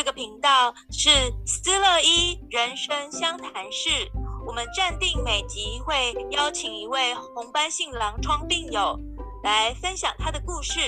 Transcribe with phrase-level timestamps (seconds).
[0.00, 1.10] 这个频道是
[1.44, 4.10] 思乐一人生相谈室，
[4.46, 8.98] 我们暂定每集会邀请一位红斑性狼疮病友
[9.42, 10.80] 来分享他的故事。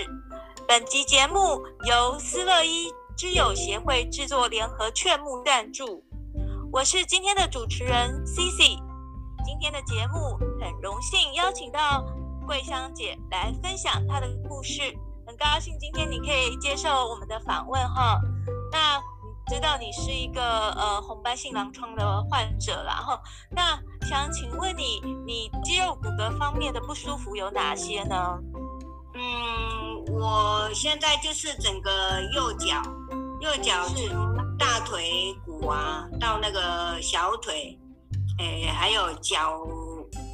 [0.67, 6.03] 本集节目由思乐一之友协会制作联合劝募赞助，
[6.73, 8.81] 我是今天的主持人 CC。
[9.45, 12.03] 今天的节目很荣幸邀请到
[12.47, 14.81] 桂香姐来分享她的故事。
[15.27, 18.19] 很高兴今天你可以接受我们的访问哈。
[18.73, 18.99] 那
[19.47, 23.17] 知道你是一个呃红斑性狼疮的患者，然后
[23.51, 28.39] 那想请问你，你肌肉骨骼方面的不舒服有哪些呢？
[29.15, 32.83] 嗯，我现在就是整个右脚，
[33.41, 37.79] 右脚从大腿骨啊到那个小腿，
[38.39, 39.61] 诶，还有脚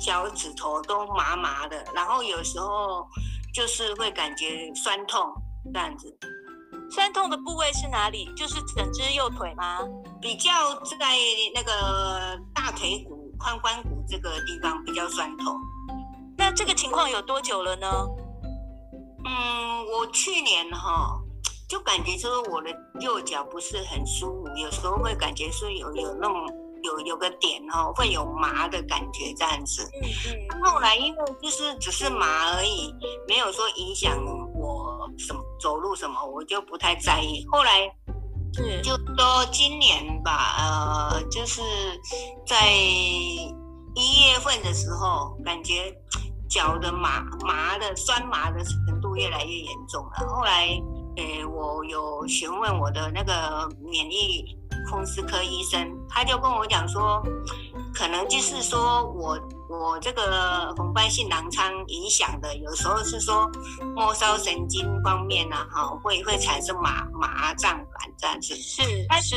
[0.01, 3.07] 脚趾头都麻麻的，然后有时候。
[3.55, 5.33] 就是会感觉酸痛
[5.73, 6.17] 这样子，
[6.91, 8.33] 酸痛的部位是哪里？
[8.37, 9.79] 就是整只右腿吗？
[10.21, 11.17] 比较在
[11.55, 15.57] 那个大腿骨、髋关节这个地方比较酸痛。
[16.37, 17.87] 那这个情况有多久了呢？
[19.25, 21.19] 嗯，我去年哈
[21.69, 26.35] 就感觉说我的右脚不是很舒服，有时候会感觉说有有那种。
[26.85, 29.83] 有有个点哦，会有麻的感觉这样子。
[30.01, 30.63] 嗯嗯。
[30.63, 32.95] 后来因为就是只是麻而已，
[33.27, 34.17] 没有说影响
[35.61, 37.47] 走路什么，我就不太在意。
[37.51, 37.91] 后来，
[38.55, 41.61] 是就说今年吧，呃，就是
[42.47, 45.95] 在一月份的时候，感觉
[46.49, 50.27] 脚的麻麻的酸麻的程度越来越严重了。
[50.29, 50.69] 后来，
[51.17, 54.57] 呃，我有询问我的那个免疫。
[54.91, 57.23] 风湿科医生他就跟我讲说，
[57.93, 63.51] 可能就是说我我这个红斑性狼疮影响的，有时候是说
[63.95, 68.55] 末梢神经方面呢、啊，哈，会会产生麻麻胀感这样子。
[68.57, 69.37] 是，但是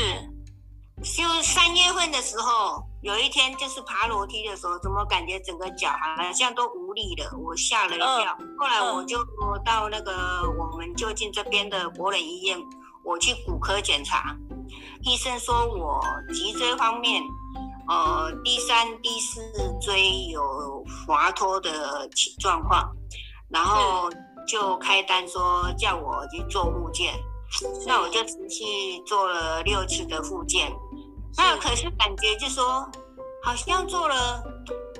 [1.03, 8.37] 就三月份的时候，有一天就是爬楼梯的时候，怎么感觉整个脚好像都无力了，我吓了一跳。
[8.39, 9.17] 嗯、后来我就
[9.65, 12.57] 到那个我们就近这边的国人医院，
[13.03, 14.35] 我去骨科检查。
[15.01, 15.99] 医生说我
[16.33, 17.21] 脊椎方面，
[17.91, 19.41] 呃，第三、第四
[19.81, 22.07] 椎有滑脱的
[22.39, 22.89] 状况，
[23.49, 24.09] 然后
[24.47, 27.13] 就开单说叫我去做复健，
[27.85, 30.71] 那我就持续做了六次的复健，
[31.35, 32.89] 那可是感觉就说
[33.43, 34.41] 好像做了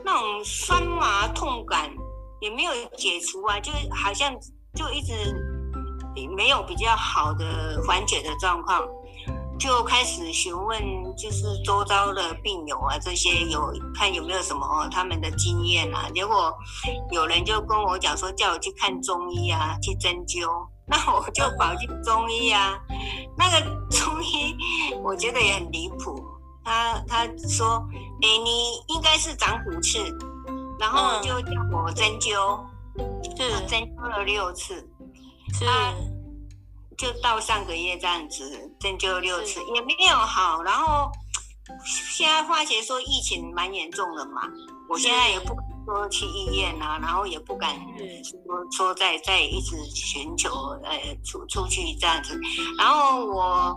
[0.04, 1.90] 那种酸麻痛感
[2.42, 4.36] 也没有解除啊，就好像
[4.76, 5.14] 就一直
[6.36, 8.86] 没有比较好的缓解的状况。
[9.62, 10.82] 就开始询问，
[11.16, 16.10] 就是周遭的病友啊，这些有看有没有什么他们的经验啊。
[16.16, 16.52] 结果
[17.12, 20.48] 有人就跟我讲说，叫我去看中医啊，去针灸。
[20.88, 22.76] 那 我就跑去中医啊。
[23.38, 23.62] 那个
[23.92, 24.58] 中医
[25.04, 26.20] 我觉得也很离谱，
[26.66, 27.88] 他他说，
[28.24, 30.00] 哎，你应该是长骨刺，
[30.80, 32.60] 然后就叫我针灸，
[33.38, 34.90] 是针灸了六次，
[35.54, 35.66] 是。
[37.02, 41.10] 就到上个月这样子针灸六次也没有好，然后
[41.84, 44.44] 现在发觉说疫情蛮严重的嘛，
[44.88, 47.76] 我现在也不敢说去医院啊，然后也不敢
[48.24, 50.52] 说说再再一直寻求
[50.84, 52.40] 呃出出去这样子，
[52.78, 53.76] 然后我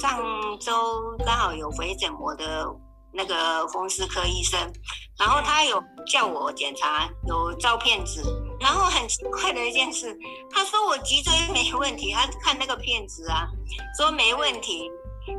[0.00, 0.20] 上
[0.58, 2.66] 周刚好有回诊我的。
[3.10, 4.60] 那个风湿科医生，
[5.18, 8.22] 然后他有叫我检查，有照片子，
[8.60, 10.16] 然后很奇怪的一件事，
[10.50, 13.48] 他说我脊椎没问题，他看那个片子啊，
[13.96, 14.90] 说没问题，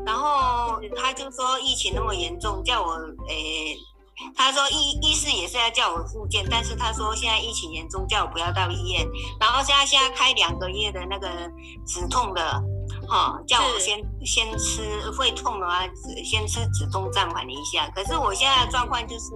[0.06, 2.94] 然后他就说疫情那么严重，叫我
[3.28, 3.78] 诶，
[4.35, 9.07] 他说医医师也是要叫我复健，但是他说现在疫情严重，叫我不要到医院，
[9.40, 11.30] 然后现在现在开两个月的那个
[11.86, 12.63] 止痛的。
[13.09, 15.81] 哈、哦，叫我先先吃会痛的话，
[16.23, 17.89] 先吃止痛暂缓一下。
[17.95, 19.33] 可是我现在的状况就是，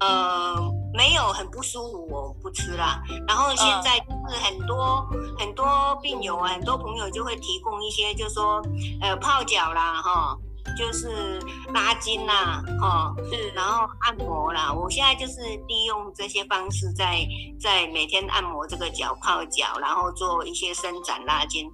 [0.00, 0.56] 呃，
[0.92, 3.00] 没有很不舒服，我不吃啦。
[3.26, 8.62] 然后现在就是很多、嗯、很多病友啊，很多朋友就会提供一些，就是说
[9.00, 10.38] 呃泡脚啦，哈、哦。
[10.76, 11.40] 就是
[11.72, 14.70] 拉筋啦、啊，哈，是，然后按摩啦。
[14.70, 17.26] 我现在就是利用这些方式在，
[17.58, 21.66] 在在每天按摩这个脚、泡脚，然后做一些伸展拉筋。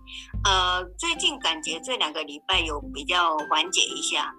[0.45, 4.33] 呃，最近感觉这两个礼拜有比较缓解一下，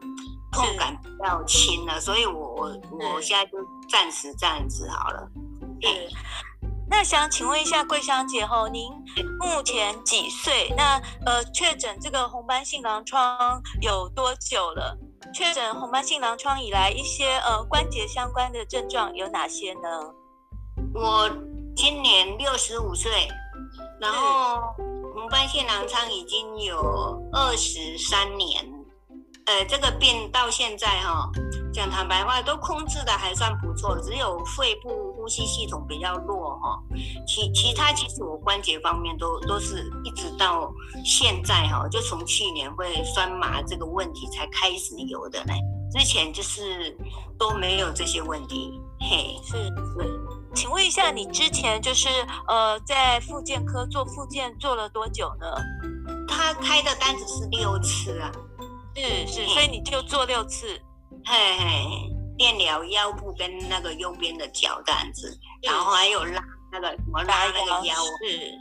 [0.51, 2.81] 痛感比较轻了，所以我我
[3.13, 3.57] 我现在就
[3.89, 5.27] 暂时这样子好了。
[5.81, 6.09] 对。
[6.87, 8.91] 那想请问一下桂香姐吼，您
[9.39, 10.71] 目前几岁？
[10.77, 14.95] 那呃，确诊这个红斑性狼疮有多久了？
[15.33, 19.89] 确诊红斑性狼疮以来，一些呃关节相关的症状有哪些呢？
[20.93, 21.27] 我
[21.75, 23.27] 今年六十五岁，
[23.99, 24.61] 然后
[25.25, 26.77] 嗯，红斑性狼疮已经有
[27.31, 28.63] 二十三年，
[29.45, 31.29] 呃，这个病到现在哈、哦，
[31.73, 36.79] 讲坦白话都控制的还算不错，只有肺部呼吸系统比较弱哈、哦，
[37.25, 40.71] 其其他其实我关节方面都都是一直到
[41.03, 45.53] 现在哈、哦，就从去年会酸麻这个问题才开始有的呢，
[45.91, 46.95] 之前就是
[47.39, 50.34] 都没有这些问题，嘿，是是。
[50.55, 52.07] 请问一下，你之前就是
[52.47, 55.45] 呃在复健科做复健做了多久呢？
[56.27, 58.31] 他开的单子是六次啊，
[58.95, 60.67] 是是，所以你就做六次，
[61.25, 66.41] 嘿嘿，电疗腰部跟那个右边的脚这样子，然后还有拉
[66.71, 67.95] 那个什么拉那个腰，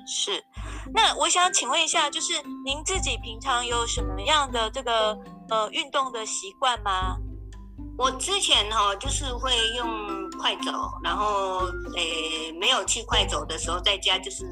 [0.07, 0.45] 是是。
[0.93, 5.17] 那我想请问一下，就是您自己平常有什么样的这个
[5.49, 7.17] 呃运动的习惯吗？
[7.97, 10.73] 我之前哈、哦、就是会用快走，
[11.03, 11.67] 然后
[11.97, 14.45] 诶没有去快走的时候，在家就是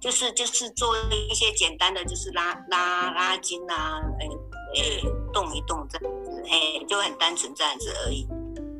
[0.00, 0.96] 就是就是做
[1.30, 4.28] 一些简单的，就是拉拉拉筋啊，诶
[4.74, 5.02] 诶
[5.32, 8.26] 动一动这样子，诶就很单纯这样子而已。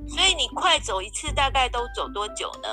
[0.08, 2.68] 所以你快走一次大概都走多久呢？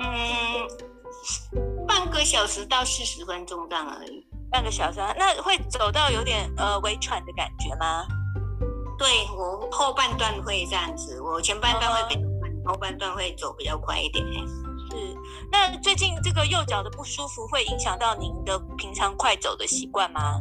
[0.00, 4.26] 嗯，半个小时到四十分钟这样而已。
[4.50, 8.04] 半个小时啊，那会走到有点呃微喘的感觉吗？
[8.96, 12.16] 对，我后半段会这样子，我前半段会
[12.64, 14.24] 后半段会走比较快一点。
[14.26, 15.16] 是，
[15.50, 20.40] 那最近这个右脚的不舒服会影响到您的平常快走的习惯吗？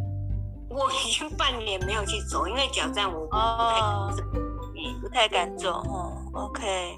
[0.69, 4.23] 我已经半年没有去走，因为脚站我不太敢走，
[4.75, 5.71] 嗯，不太敢走。
[5.71, 6.97] 哦，OK。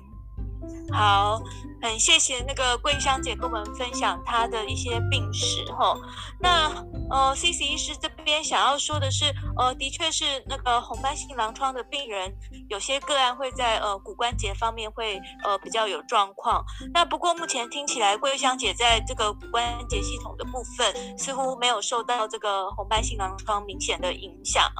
[0.92, 1.42] 好，
[1.82, 5.98] 很谢谢那个桂香姐跟我们分享她的一些病史哈。
[6.40, 6.72] 那
[7.10, 9.26] 呃，CC 医师这边想要说的是，
[9.58, 12.34] 呃，的确是那个红斑性狼疮的病人，
[12.70, 16.64] 有些个案会在呃骨关节方面会呃比较有状况。
[16.94, 24.72] 那不过目前听起来，桂香姐在这个骨关节系统的部分似乎没有受到这个红斑性狼疮明显的影响。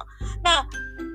[0.42, 0.64] 那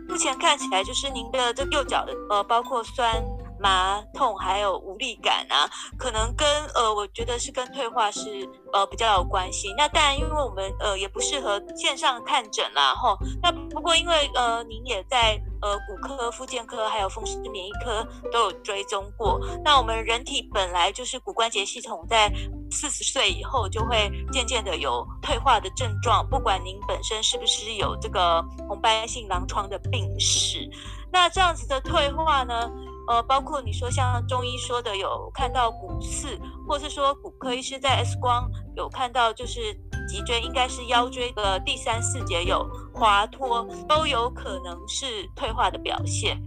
[0.08, 3.24] 目前看起来就是您的这右脚的呃，包括酸。
[3.62, 9.74] 麻痛还有无力感啊，可能跟呃，我觉得是跟退化是呃比较有关系。
[9.78, 13.18] 那当然，因为我们呃也不适合线上看诊啦，吼。
[13.42, 19.40] 那不过因为呃您也在呃骨科、复健科还有风湿免疫科都有追踪过。
[19.64, 22.32] 那我们人体本来就是骨关节系统在
[22.72, 30.70] 四十岁以后就会渐渐的有退化的症状，不管您本身是不是有这个红斑性狼疮的病史。
[31.12, 32.72] 那这样子的退化呢？
[33.08, 39.74] 呃，包括你说像中医说的有看到骨刺，或是说骨科医师在 X 光有看到，就是
[40.08, 46.42] 脊椎应该是腰椎的第三四节有滑脱，都有可能是退化的表现。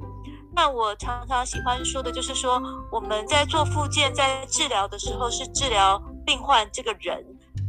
[0.57, 2.63] 那我常常喜欢说的就是说，
[2.93, 7.27] 我们在做复健，在治疗的时候是治疗病患这个人，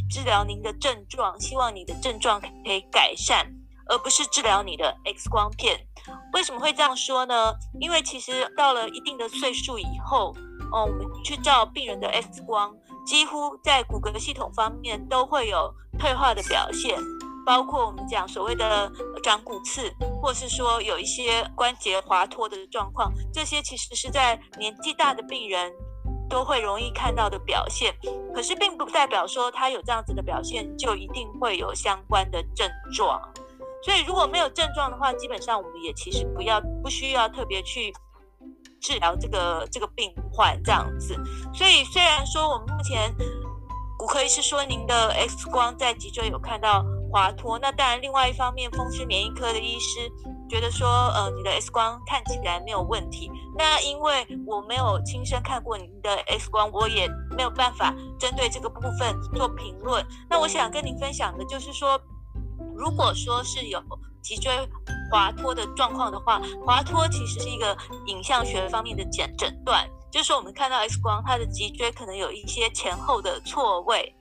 [0.09, 3.51] 治疗您的症状，希望你的症状可以改善，
[3.87, 5.87] 而不是治疗你的 X 光片。
[6.33, 7.53] 为什么会这样说呢？
[7.79, 10.33] 因为其实到了一定的岁数以后，
[10.71, 12.75] 哦，我们去照病人的 X 光，
[13.05, 16.99] 几乎在骨骼系统方面都会有退化的表现，
[17.45, 18.91] 包括我们讲所谓的
[19.23, 25.71] 长骨刺，或是说有一些关节滑脱的状况，这些其实是在年纪大的病人
[26.29, 27.95] 都会容易看到的表现。
[28.33, 33.21] 可是并不代表说他有这样子的表现就一定会有相关的症状。
[33.85, 37.93] 所以如果没有症状的话，基本上我们也其实不要不需要特别去
[38.81, 41.13] 治疗这个这个病患这样子。
[41.53, 43.13] 所以虽然说我们目前
[43.95, 50.11] 骨科医师说您的 X 光在脊椎有看到滑脱，那当然另外一方面风湿免疫科的医师
[50.49, 53.29] 觉得说，呃，你的 X 光看起来没有问题。
[53.55, 60.03] 那因为我没有亲身看过您的 X 光，我也没有办法针对这个部分做评论。
[60.27, 62.01] 那我想跟您分享的就是说。
[62.75, 63.81] 如果说是有
[64.21, 64.51] 脊椎
[65.11, 67.77] 滑脱的状况的话，滑脱其实是一个
[68.07, 74.15] 影像学方面的诊诊断，就是说我们看到 X 光，它的脊椎可能有一些前后的错位，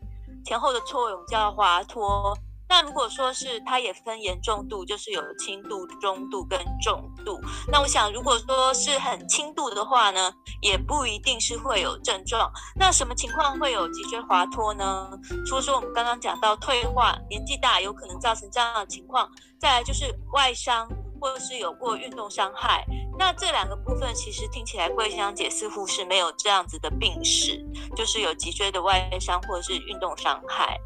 [0.44, 2.36] 前后的错位我们叫滑脱。
[2.74, 7.40] 那如果说是它也分严重度，就是有轻度、中度跟重度。
[7.70, 12.50] 那我想，如果说是很轻度的话呢，也不一定是会有症状。
[12.74, 15.08] 那什么情况会有脊椎滑脱呢？
[15.46, 20.88] 除了说我们刚刚讲到退化，年纪大有可能造成这样的情况，再来就是外伤。
[21.24, 22.84] 或是有过运动伤害，
[23.18, 27.64] 那这两个部分其实听起来桂香姐似乎是没有这样子的病史，
[27.96, 30.78] 就是有脊椎的外伤或者是运动伤害。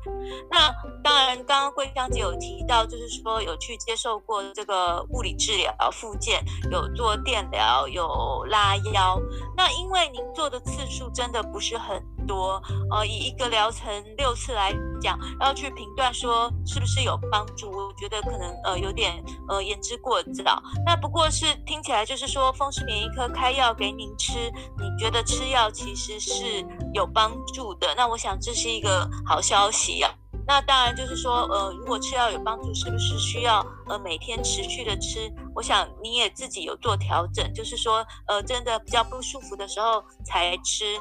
[0.49, 6.41] 那当然，刚刚桂香姐有提到，就是说有去接受过这个物理治疗、复健，
[6.71, 9.21] 有做电疗、有拉腰。
[9.57, 12.63] 那因为您做的次数真的不是很多。
[12.93, 20.63] 呃，以一个疗程六次来讲，要去评断说是不是有帮助，我觉得可能呃有点呃言之过早。
[20.87, 27.95] 那不过是听起来就是说，风湿免疫科开药给您吃，你觉得吃药其实是有帮助的。
[27.97, 30.13] 那我想这是一个好消息啊。
[30.47, 35.31] 那当然就是说，呃，如果吃药有帮助，是不是需要呃每天持续的吃？
[35.55, 40.97] 我想你也自己有做调整，就是说，呃，真的比较不舒服的时候才吃，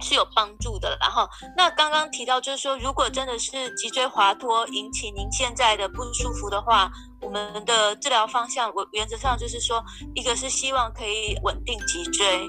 [0.00, 0.96] 是有帮助的。
[1.00, 9.82] 然后，那刚刚提到就是说，如果真的是脊椎滑脱引起您现在的不舒服的话，我们的治疗方向，我原则上就是说，
[10.14, 12.46] 一个是希望可以稳定脊椎，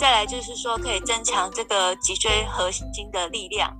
[0.00, 3.74] 再来就是说可以增强这个脊椎核心的力量。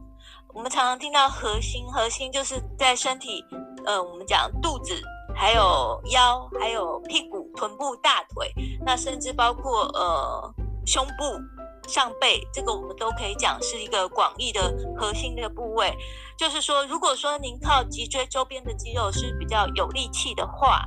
[0.55, 3.45] 我们常常听到核心，核心就是在身体，
[3.85, 4.99] 呃，我们讲肚子，
[5.35, 8.50] 还有腰，还有屁股、臀部、大腿，
[8.85, 10.55] 那甚至包括呃
[10.87, 11.38] 胸部、
[11.87, 15.97] 上背，这个我们都可以讲是一个广义的核心的部位。
[16.37, 20.85] 就是说，如果说您靠脊椎周边的肌肉是比较有力气的话，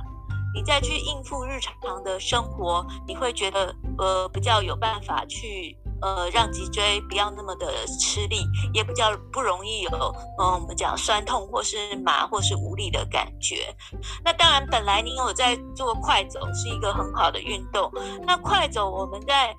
[0.54, 5.76] 你再去应付日常的生活，你会觉得呃比较有办法去。
[6.02, 9.90] 呃，让脊椎不要那么的吃力，也比较不容易有，
[10.38, 13.76] 呃，我们讲酸痛或是麻或是无力的感觉。
[14.24, 17.92] 那当然，本来你有在做快走，是一个很好的运动。
[18.26, 19.54] 那快走，我们在。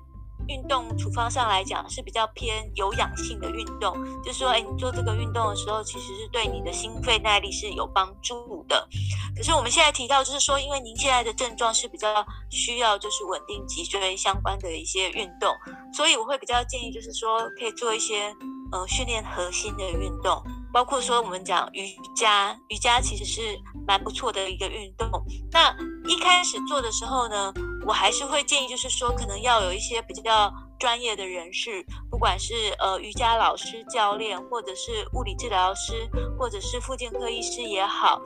[0.48, 8.88] 运动处方上来讲是比较偏有氧性的运动，就是说，哎，你做这个运动的时候，其实是对你的心肺耐力是有帮助的。
[9.36, 15.54] 可是我们现在提到，就是说，因为您现在的症状是比较需要就是稳定脊椎相关的一些运动，
[15.92, 18.34] 所以我会比较建议，就是说可以做一些
[18.72, 25.08] 呃训练核心的运动，包括说我们讲瑜伽，瑜伽其实是蛮不错的一个运动。
[25.50, 25.74] 那
[26.08, 27.52] 一开始做的时候呢，
[27.86, 38.20] 我还是会建议，就是说，可能要有一些比较专业的人士，不管是呃瑜伽老师、教练，或者是物理治疗师，或者是复健科医师也好，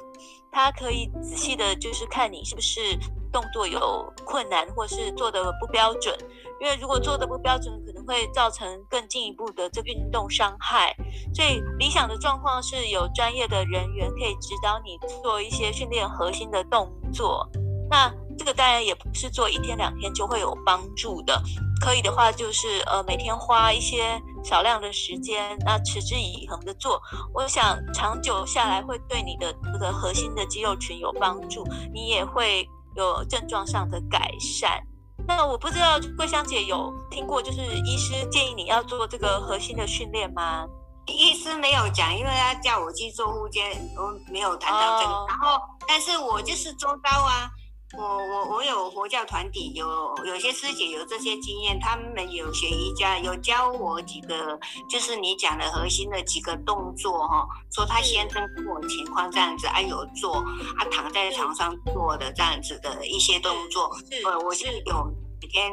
[0.53, 2.97] 他可以仔细的，就是看你是不是
[3.33, 6.17] 动作有困难，或是做的不标准。
[6.61, 10.95] 因为如果做的不标准，可会造成更进一步的这运动伤害。
[11.35, 17.49] 所以理想的状况是有专业的人员可以指导你做一些训练核心的动作。
[17.89, 21.41] 那这个当然也不是做一天两天就会有帮助的，
[21.81, 27.01] 可以的话就是呃每天花一些少量的时间，那持之以恒的做，
[27.33, 34.83] 我想长久下来会对你的这个核心的肌肉群有帮助，你也会有症状上的改善。
[35.27, 40.67] 那我不知道桂香姐有听过，就是医师建议你要做这个核心的训练吗？
[41.07, 45.13] 医师没有讲，因为他叫我去做护肩，我没有谈到这个。
[45.13, 47.49] 哦、然后，但是我就是周遭啊。
[47.99, 57.47] 我我我有佛教团体，有有些师姐有这些经验，他们有学瑜伽，有教我几个，就是你讲的核心的几个动作哈。
[57.73, 60.35] 说他先生跟我情况这样子，啊有做，
[60.77, 63.91] 啊躺在床上做的这样子的一些动作，
[64.27, 65.05] 呃，我是有
[65.41, 65.73] 每天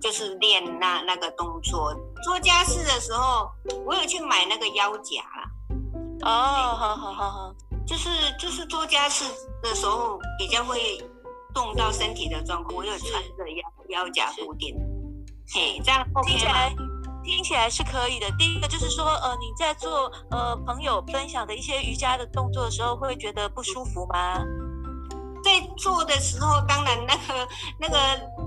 [0.00, 1.94] 就是练那那个动作。
[2.22, 3.48] 做家事的时候，
[3.86, 5.50] 我有去买那个腰夹啦。
[6.24, 7.54] 哦，好好好好，
[7.86, 9.24] 就是就是做家事
[9.62, 11.02] 的时候比较会。
[11.54, 14.76] 动到身体的状况，我有穿着腰腰夹固定，
[15.54, 16.74] 嘿，这样听起来
[17.24, 18.30] 听起来是可以的。
[18.38, 24.42] 第一个就是说，呃，你在做呃朋友分享的一些瑜伽的动作的时候，会觉得不舒服吗？
[25.44, 27.96] 在做的时候，当然那个那个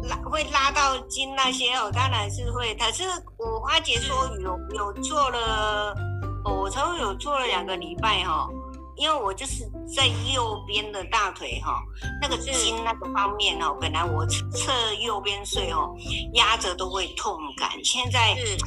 [0.07, 2.73] 拉会拉到筋那些哦，当然是会。
[2.75, 3.03] 可是
[3.37, 5.93] 我花姐说有有做了，
[6.45, 8.47] 我才会有做了两个礼拜哈。
[8.95, 11.81] 因为我就是在右边的大腿哈，
[12.21, 15.93] 那个筋那个方面哦，本来我侧右边睡哦，
[16.33, 18.57] 压着都会痛感，现在是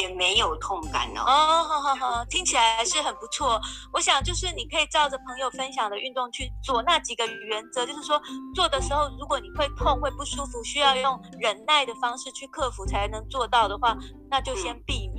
[0.00, 1.20] 也没有痛感了。
[1.22, 3.60] 哦，好好好，听起来是很不错。
[3.92, 8.20] 我想就是你可以照着朋友分享的运动去做，那几个原则就是说，
[8.54, 13.96] 做的时候如果你会痛会不舒服，需要用忍耐的方式去克服才能做到的话，
[14.30, 15.11] 那就先避免。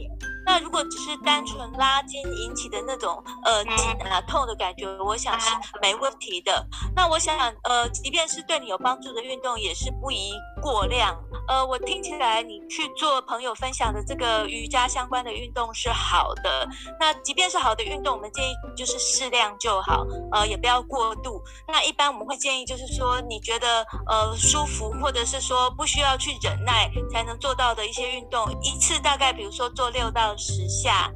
[0.46, 5.50] 那如果只是单纯拉筋引起的那种呃紧啊痛的感觉，我想是
[5.82, 6.66] 没问题的。
[6.96, 11.18] 那我想想，呃，即便是对你有帮助的运动，也是不宜过量。
[11.48, 16.68] 呃，我听起来你去做朋友分享的这个瑜伽相关的运动是好的。
[17.00, 21.42] 那即便是好的运动，我们建议就是适量就好，呃，也不要过度。
[21.68, 31.12] 那一般我们会建议就是说，你觉得呃舒服，或者是说不需要去忍耐才能做到的一些运动，一次大概比如说做六到十下，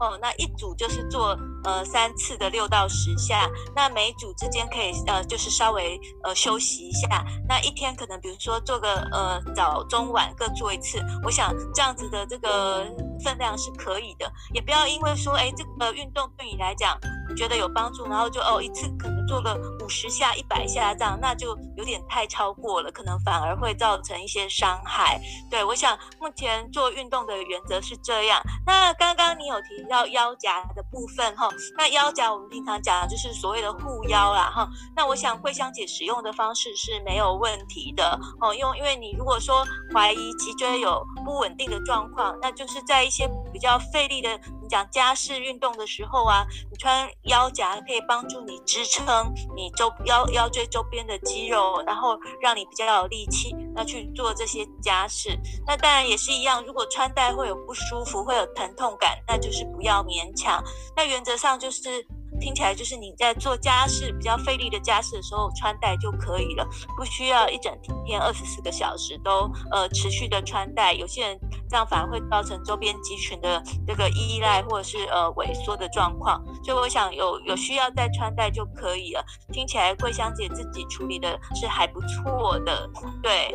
[0.00, 12.84] 哦，那一组就是做呃三次的六到十下，那每组之间可以呃就是稍微呃休息一下，那一天可能比如说做个呃早中晚各做一次，我想这样子的这个
[13.24, 16.98] 分量是可以的，也不要因为说哎这个运动对你来讲
[17.36, 25.20] 觉得有帮助，然后就哦一次可能做个五十下、一百下这样，那就有点太超过了，可能反而会造成一些伤害。
[25.50, 28.42] 对，我想目前做运动的原则是这样。
[28.66, 34.68] 那刚刚你有提到腰夹的部分哈，那腰夹我们平常讲的就是所谓的护腰啦哈。
[34.96, 44.38] 那我想桂香姐使用的方式是没有问题的哦，因为因为你如果说怀疑脊椎有不稳定的状况，那就是在一些比较费力的，
[44.72, 55.38] 讲家事运动的时候啊，你穿腰夹可以帮助你支撑你周腰腰椎周边的肌肉，然后让你比较有力气，那去做这些家事。
[55.66, 60.64] 那当然也是一样，如果穿戴会有不舒服，会有疼痛感，那就是不要勉强。
[60.96, 62.06] 那原则上就是。
[62.42, 67.72] 听起来就是你在做家事比较费力的家事的时候穿戴就可以了，不需要一整
[68.04, 70.92] 天二十四个小时都呃持续的穿戴。
[70.92, 71.38] 有些人
[71.70, 76.42] 这样反而会造成周边肌群的这个依赖或者是呃萎缩的状况。
[76.64, 79.24] 所以我想有有需要再穿戴就可以了。
[79.52, 82.90] 听起来桂香姐自己处理的是还不错的，
[83.22, 83.54] 对。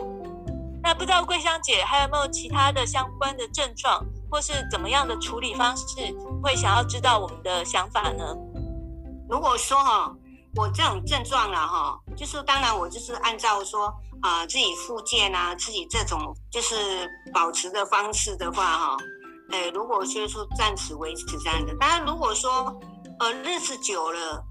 [0.81, 4.01] 那不知道桂香姐还有没有其他的相关的症状，
[4.31, 5.83] 或是怎么样的处理方式，
[6.41, 8.23] 会想要知道我们的想法呢？
[9.29, 10.11] 如果说哈，
[10.55, 18.97] 我这种症状了哈，就是当然我就是按照说啊、自己复健啊，自己这种就是保持的方式的话哈，
[19.51, 22.75] 哎，如果就是说暂时维持这样的，当然如果说
[23.19, 24.43] 呃日子久了，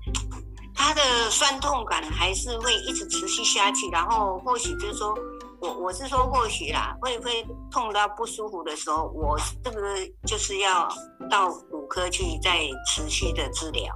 [0.73, 5.13] 它的酸痛感还是会一直持续下去，然后或许就是说
[5.61, 10.89] 我我是说或许啦，会会痛到不舒服的时候，我是不是就是要
[11.29, 13.93] 到骨科去再持续的治疗？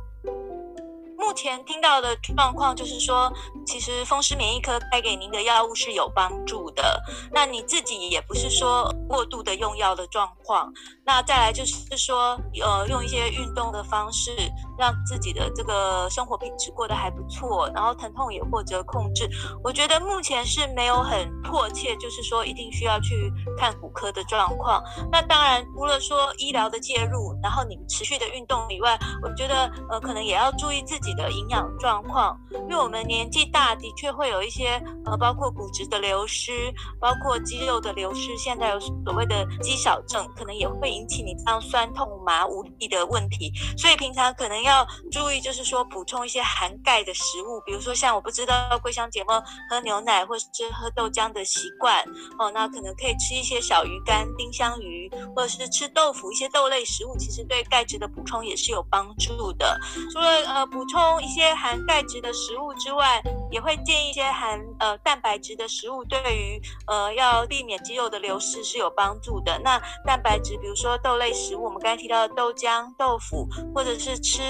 [1.21, 3.31] 目前听到的状况就是说，
[3.67, 6.99] 其实风湿免疫科开给您的药物是有帮助的。
[7.31, 10.73] 那你自己也不是说过度的用药的状况。
[11.05, 14.31] 那再来就是说，呃，用一些运动的方式，
[14.79, 19.29] 让自己的这个生活品质过得还不错，然后疼痛也获得控制。
[19.63, 24.83] 我觉得目前是没有很迫切，就是说一定需要去看骨科的状况。
[25.13, 31.10] 那当然，除了说医疗的介入，然后你持续的运动以外，我觉得呃，可能也要注意自己。
[31.15, 38.37] 的营养状况，因为我们年纪大，的确会有一些呃，包括骨质的流失，包括肌肉的流失。
[38.37, 43.53] 现在有所谓的肌少症，可能也会引起你这样酸痛麻无力的问题。
[43.77, 49.29] 所以平常可能要注意，就是说补充一些含钙的食物，比如说像我不知道桂香姐妹
[49.69, 50.47] 喝牛奶或是
[50.81, 52.01] 喝豆浆的习惯
[52.39, 59.77] 哦，那可能可以吃一些小鱼干、丁香鱼，或者是吃豆腐，一些豆类食物，其实对钙质的补充也是有帮助的。
[60.13, 61.00] 除了呃补充。
[61.01, 69.59] 充一些含钙质的食物之外，也会建议一些含呃蛋白质的食物，对于呃要避免肌肉的流失是有帮助的。
[69.65, 74.43] 那蛋白质，比如说豆类食物，我们刚才提到的豆浆、豆腐，或者是吃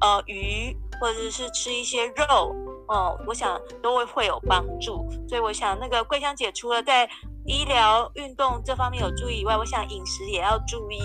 [0.00, 2.54] 呃鱼，或者是吃一些肉，
[2.88, 5.06] 哦、我想都会会有帮助。
[5.28, 7.06] 所以我想那个桂香姐除了在
[7.44, 10.98] 医疗运动这方面有注意以外，我想饮食也要注意。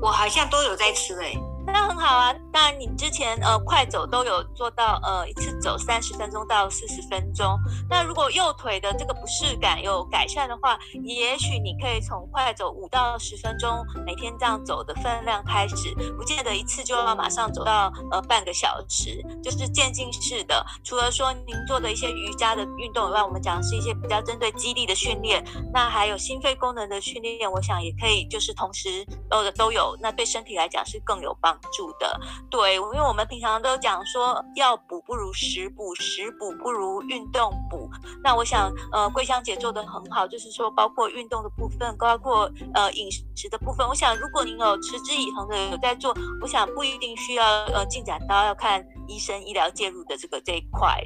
[0.00, 7.58] 我好像都有在吃诶、那很好啊，当然你之前呃快走都有做到呃一次走三十分钟到四十分钟。
[7.88, 20.64] 那如果右腿的这个不适感有改善的话，也许你可以从快走五到十分钟，每天这样走的分量开始，不见得一次就要马上走到呃半个小时，就是渐进式的。
[20.82, 31.80] 除了说您做的一些瑜伽的运动以外，我们讲的是一些比较针对肌力的训练，那还有心肺功能的训练，我想也可以就是同时呃都有，那对身体来讲是更有帮助。
[31.80, 37.88] 助的，对，因为我们平常都讲说，要补不如食补，食补不如运动补。
[38.22, 43.88] 那我想，呃，桂香姐做的很好，就是说，包括运动的部分，包括呃饮食的部分。
[43.88, 51.02] 我想，如果您有持之以恒的有在做，我想不一定需要呃进展到要看医生医疗介入的这个这一块。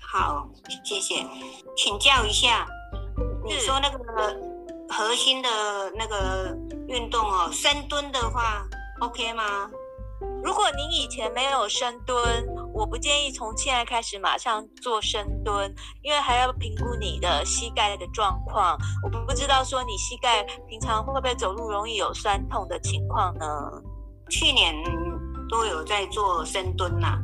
[0.00, 0.48] 好，
[0.82, 1.26] 谢谢。
[1.76, 2.66] 请教一下，
[3.44, 4.40] 你说那个
[4.88, 5.50] 核心的
[5.98, 6.56] 那个
[6.88, 8.64] 运动哦，深蹲的话
[9.00, 9.68] ，OK 吗？
[10.42, 18.76] 如果您以前没有深蹲，我不建议从现在开始马上做深蹲，因为还要评估你的膝盖的状况。
[19.02, 23.46] 我不知道说你膝盖平常会不会走路容易有酸痛的情况呢？
[24.30, 24.74] 去年
[25.48, 27.18] 都有在做深蹲呐、啊，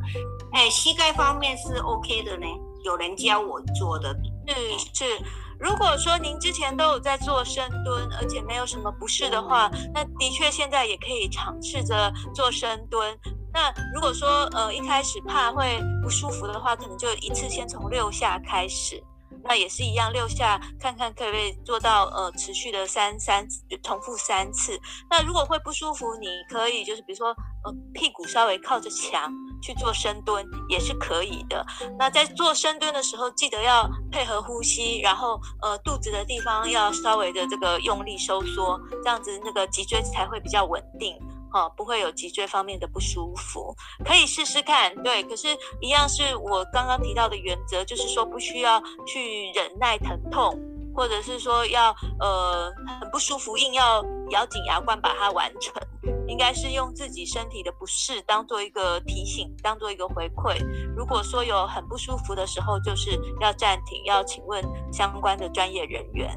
[0.53, 2.45] 哎，膝盖方面是 OK 的呢，
[2.83, 4.15] 有人教我做的，
[4.47, 5.23] 是是。
[5.61, 13.17] 如果说您之前都有在做深蹲，而且没有什么不适的话，那的确现在也可以尝试着做深蹲。
[13.53, 19.03] 那如果说呃一开始怕会不舒服的话，可能就一次先从六下开始。
[19.43, 23.45] 那也是一样，六下看看可不可以做到呃持续的三三
[23.83, 24.79] 重复三次。
[25.09, 27.29] 那如果会不舒服，你可以就是比如说
[27.63, 31.65] 呃屁股稍微靠着墙去做深蹲也是可以的。
[31.97, 41.15] 那在做深蹲的时候，记得要配合呼吸，然后呃肚子的地方要稍微的这个用力收缩，这样子那个脊椎才会比较稳定。
[41.53, 44.95] 哦，不会有脊椎方面的不舒服，可以试试看。
[45.03, 45.47] 对，可是，
[45.79, 50.57] 一样是我刚刚提到的原则，就是说不需要去忍耐疼痛，
[50.95, 55.73] 或者是说要呃很不舒服，硬要咬紧牙关把它完成。
[56.27, 60.57] 应该是用自己身体的不适当做一个提醒，当做一个回馈。
[60.95, 66.33] 如果说有很不舒服的时候，就是要暂停，要请问相关的专业人员。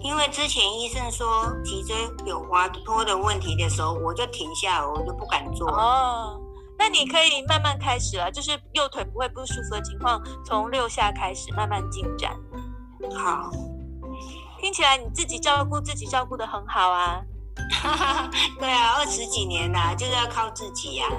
[0.00, 5.68] 因为之前医生说脊椎有滑脱的问题的时候，我就停下来，我就不敢做。
[5.70, 6.40] 哦，
[6.78, 12.36] 那你可以慢慢开始了，就是右腿不会不舒服的情况，从六下开始慢慢进展。
[13.16, 13.50] 好，
[14.60, 17.20] 听起来你自己照顾自己照顾得很好啊。
[18.60, 21.18] 对啊，二十几年啊，就是要靠自己呀、啊。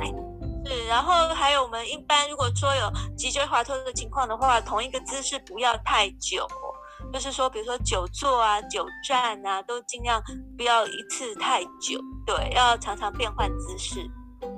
[0.65, 6.48] 是，然后还有我们一般如果说有脊椎滑脱的情况的话，同一个姿势不要太久。
[7.12, 10.22] 就是说，比如说久坐啊、久站啊，都尽量
[10.56, 12.00] 不要一次太久。
[12.26, 14.00] 对，要常常变换姿势。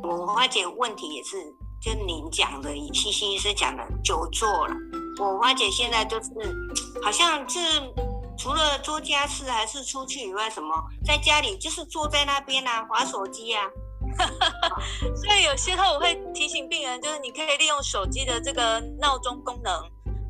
[0.04, 1.38] 我花姐问题也是，
[1.82, 4.76] 就您讲的，西西医师讲的久坐了。
[5.20, 6.30] 我花姐现在就是，
[7.02, 7.60] 好像是
[8.38, 13.64] 除了做家事还是出去以外，什么在家里就是坐在那边啊，划手机啊。
[15.16, 19.74] 所以有些时候我会提醒病人，就是你可以利用手机的这个闹钟功能。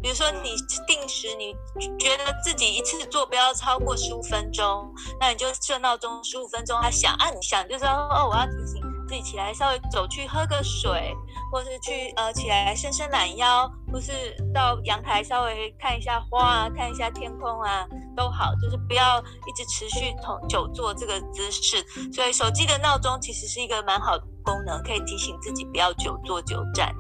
[0.01, 0.55] 比如说，你
[0.87, 1.53] 定时，你
[1.99, 11.15] 觉得自己一次做不要超过十五分钟，那你就设闹钟十五分钟，它响啊，你响就是说哦，我要提醒自己起来，稍微走去喝个水，
[11.51, 14.11] 或是去呃起来伸伸懒腰，或是
[14.53, 17.85] 到阳台稍微看一下花啊，看一下天空啊，
[18.15, 21.85] 都好，就是不要一直持续从久坐这个姿势。
[22.11, 26.95] 所以手机的闹钟其实是一个蛮好的功能，可以提醒自己不要久坐久站。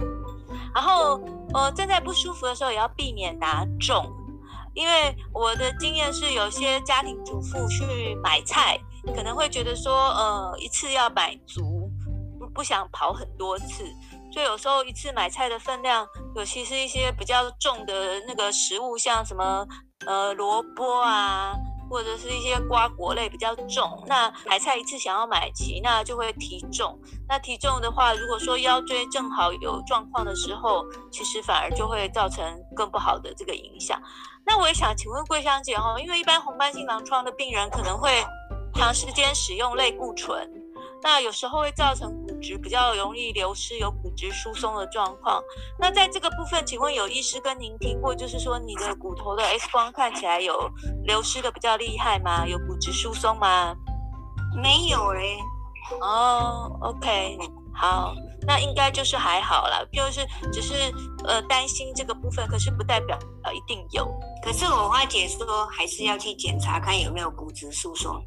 [0.73, 1.19] 然后，
[1.53, 4.05] 呃，站在不舒服的时候也要避免拿重，
[4.73, 8.79] 因为我的经验是，有些家庭主妇去买菜，
[9.15, 11.89] 可能会觉得说，呃，一次要买足，
[12.39, 13.83] 不不想跑很多次，
[14.31, 19.67] 所以有时候一次买菜的分量，尤其是一些比较重的那个食物，像什么，
[20.05, 21.53] 呃，萝卜啊。
[21.91, 26.97] 或者是一些瓜果类比较重，那买菜一次想要买齐，那就会提重。
[27.27, 32.41] 那提重的话，如果说腰椎正好有状况的时候，其实反而就会造成
[32.73, 34.01] 更不好的这个影响。
[34.45, 38.23] 那我也想请问桂香姐哈，因为一般红斑性狼疮的病人可能会
[38.73, 40.49] 长时间使用类固醇，
[41.03, 45.41] 那有时候会造成质比较容易流失，有骨质疏松的状况。
[45.79, 50.69] 那在这个部分，请问有医师跟您听过，就是说你的骨头的 X 光看起来有
[51.05, 52.45] 流失的比较厉害吗？
[52.45, 53.73] 有骨质疏松吗？
[54.61, 55.37] 没有嘞。
[56.01, 57.37] 哦，OK，
[57.73, 58.13] 好，
[58.47, 60.73] 那应该就是还好啦，就是只是
[61.25, 64.07] 呃担心这个部分，可是不代表呃一定有。
[64.43, 68.23] 可是我花姐说还是要去检查看有没有骨质疏松。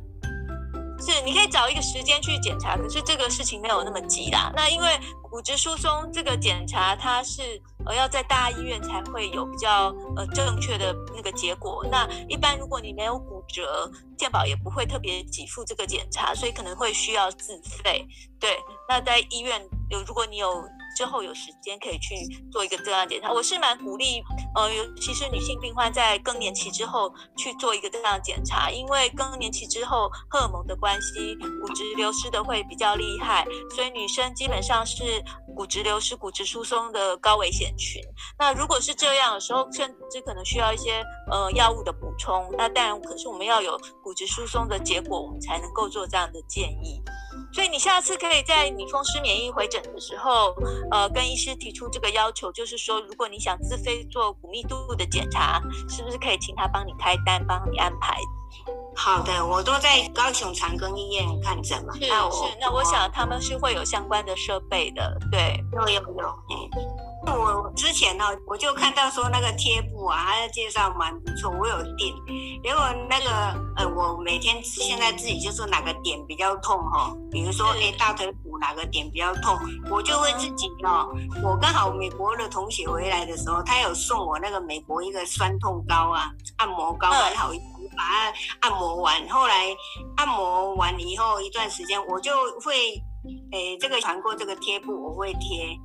[1.01, 4.53] 是，你可以找一个时间去检查，可是这个事情没有那么急啦。
[4.55, 4.89] 那因为
[5.23, 11.85] 骨质疏松这个检查，它是呃要在大医院才会有比较呃正确的那个结果。
[11.91, 18.07] 那一般如果你没有骨折，健保也不会特别给付这个检查，所以可能会需要自费。
[18.41, 18.57] 对，
[18.89, 20.65] 那在医院有，如果你有。
[20.97, 22.15] 之后有时间可以去
[22.53, 24.23] 做一个这样检查，我是蛮鼓励，
[24.55, 35.23] 呃，尤其是女性病患在更年期之后去做一个这样的检查，因为更年期之后荷尔蒙的关系，骨质流失的会比较厉害，所以女生基本上是
[35.55, 38.01] 骨质流失、骨质疏松的高危险群。
[38.39, 42.49] 那如果是这样的时候，甚至可能需要一些呃药物的补充。
[42.57, 47.03] 那当然，可是我们要有骨质疏松的结果，我们才能够做这样的建议。
[47.53, 50.55] 所以你下次可以在你风湿免疫回诊的时候，
[50.91, 58.17] 呃，跟医师提出这个要求，就是说，如果你想自费做密度的检查，是不是可以请他帮你开单，帮你安排？
[58.97, 61.93] 好的，我都在高雄长庚医院看诊嘛。
[61.95, 62.11] 是是，
[62.61, 67.04] 那我想他们是会有相关的设备的，对，有有有，嗯。
[67.27, 72.15] 我之前呢，我就看到说那个贴布啊，他的介绍蛮不错，我有订。
[72.63, 73.31] 结果那个
[73.77, 79.59] 呃，我每天现在自己就是哪个点比较痛哈，比如说哎大腿骨哪个点比较痛，
[79.91, 81.09] 我就会自己哦。
[81.43, 87.51] 我刚好美国的同学回来的时候，他有送我那个美国一个酸痛膏啊，按摩膏，很好，
[87.97, 89.29] 把它按摩完。
[89.29, 89.77] 后来
[90.17, 93.03] 按摩完以后一段时间，我就会。
[93.53, 95.79] 诶，这个传过这个贴布，我会贴，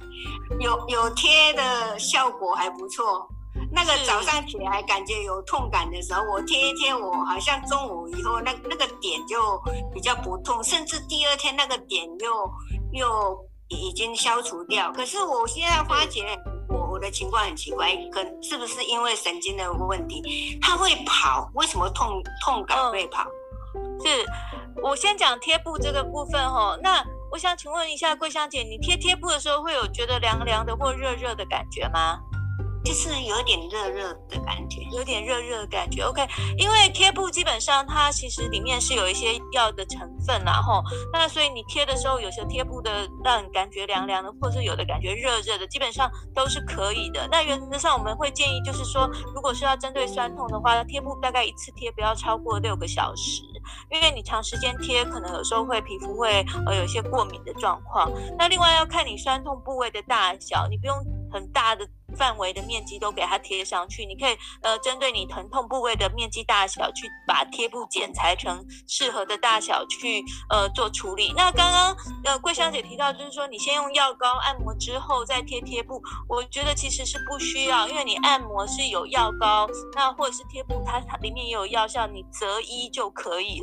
[0.60, 3.28] 有有贴的效果还不错。
[3.72, 9.62] 那个早上起来感觉有痛感的时候，我贴一贴，我好像中午以后那那个点就
[9.94, 12.52] 比较不痛，甚至第二天那个点又
[12.94, 14.92] 又已经消除掉。
[14.92, 16.38] 可是我现在发觉
[16.70, 20.58] 我我的情况很奇怪，可是不是因为神经的问题？
[20.62, 23.24] 它会跑，为什么痛痛感会跑？
[23.76, 24.26] 嗯、是
[24.82, 32.20] 我先讲贴布这个部分哈，那我想请问一下桂香姐，你贴贴布的时候会有觉得凉凉的或热热的感觉吗？
[32.82, 36.02] 就是有点热热的感觉，有点热热的感觉。
[36.02, 36.26] OK，
[36.58, 47.28] 因为贴布基本上它其实里面是有一些药的成分，然后那所以你贴的时候，有些贴布的让你感觉凉凉的，或是有的感觉热热的，基本上都是可以的。
[47.30, 53.44] 那原则上我们会建议，就是说，如果是要针对酸痛的话，贴布大概一次贴不要超过六个小时，
[53.90, 58.12] 因为你长时间贴，可能有时候会皮肤会呃有些过敏的状况。
[58.38, 60.96] 那另外要看你酸痛部位的大小，你不用
[61.32, 61.88] 很大的。
[62.18, 71.32] 范围的面积都给它贴上去，你可以呃针对你疼痛部位的面积大小去把贴布剪裁成适合的大小去呃做处理。
[71.38, 83.59] 那刚刚呃桂香姐提到就是说你先用药膏按摩之后再贴贴布，我觉得其实是不需要，因为你按摩是有药膏，那或者是贴布它它里面也有药效，你择一就可以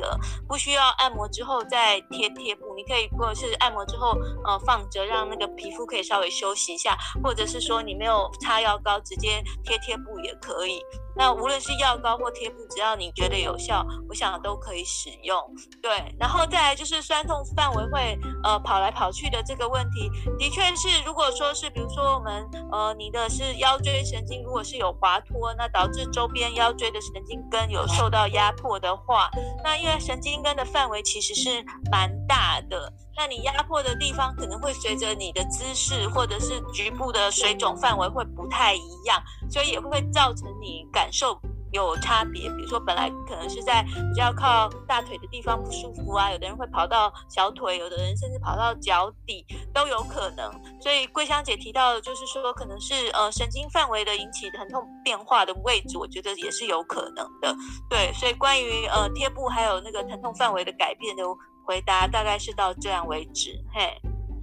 [0.47, 2.73] 不需要按摩之后再贴贴布。
[2.75, 8.29] 你可以或者是按摩之后呃放着让那个皮肤可以稍微休息一下，或者是说你没有。
[8.41, 10.81] 擦药膏直接贴贴布也可以，
[11.17, 15.37] 那无论是药膏或贴布，只要你觉得有效，我想都可以使用。
[15.81, 29.29] 对，然后再来就是酸痛范围会呃跑来跑去的这个问题，的确是，如果说是比如说我们呃你的是腰椎神经，如果是有滑脱，那导致周边腰椎的神经根有受到压迫的话，
[29.63, 32.93] 那因为神经根的范围其实是蛮大的。
[33.17, 42.49] 那你压迫的地方可能会随着你的姿势或者是局部的水肿范围会不太一样，所以也会造成你感受有差别。
[42.49, 50.51] 比如说本来可能是在比较靠大腿的地方不舒服啊，有的人会跑到小腿，有的人甚至跑到脚底都有可能。
[50.81, 57.55] 所以桂香姐提到的就是说，可能是呃神经范围的引起疼痛变化的位置，我觉得也是有可能的。
[57.89, 61.23] 对，所以关于呃贴布还有那个疼痛范围的改变的。
[61.67, 63.93] 回答大概是到这样为止，嘿，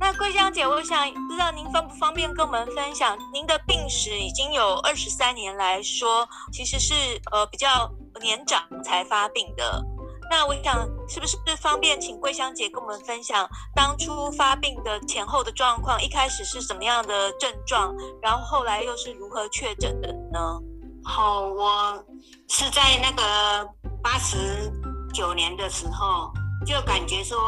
[0.05, 6.93] 那桂香姐，我想不知道您方不方便跟我们分享您的病史已经有二十三年来说，其实是
[7.33, 7.90] 呃比较
[8.21, 9.83] 年长才发病的。
[10.31, 20.61] 那我想是不是方便请桂香姐跟我们分享当初发病的前后的状况，一开始是什么样的症状，然后后来又是如何确诊的呢？
[21.03, 22.05] 好，我
[22.51, 23.67] 是在那个
[24.03, 24.71] 八十
[25.14, 26.31] 九年的时候。
[26.64, 27.38] 就感觉说，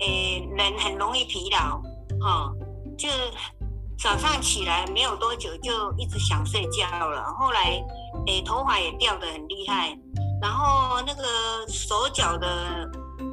[0.00, 1.80] 诶，人很容易疲劳，
[2.20, 2.52] 哈、哦，
[2.98, 3.08] 就
[3.98, 7.24] 早上起来没有多久就一直想睡觉了。
[7.38, 7.82] 后来，
[8.26, 9.96] 诶，头发也掉得很厉害，
[10.42, 11.22] 然后那个
[11.68, 12.90] 手脚的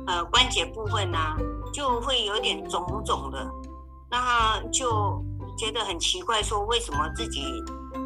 [0.07, 1.35] 呃关节部分啊，
[1.73, 3.49] 就会有点肿肿的，
[4.09, 5.23] 那就
[5.57, 7.43] 觉得很奇怪，说为什么自己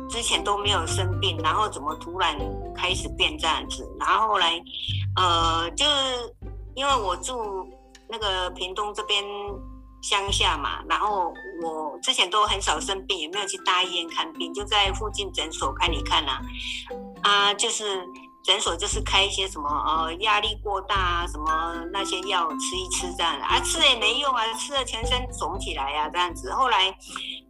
[0.09, 2.37] 之前都没有生病，然后怎么突然
[2.73, 3.87] 开始变这样子？
[3.99, 4.61] 然后后来，
[5.17, 5.85] 呃，就。
[6.77, 7.33] 因为我住
[8.09, 9.23] 那个屏东这边
[10.01, 16.41] 乡下嘛，然后我之前都很少生病，也没有去大医院看病，就在附近诊所看一看啊，
[17.23, 18.07] 啊，就是
[18.43, 26.53] 诊所就是开一些什么呃压力过大啊，什么那些药吃一吃这样，啊吃也没用啊，吃了全身肿起来呀、啊、这样子。
[26.53, 26.95] 后来